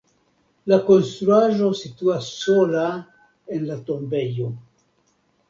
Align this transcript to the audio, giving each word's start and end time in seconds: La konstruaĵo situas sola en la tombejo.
La 0.71 0.77
konstruaĵo 0.85 1.69
situas 1.81 2.31
sola 2.47 2.87
en 3.59 3.69
la 3.69 3.79
tombejo. 3.93 4.51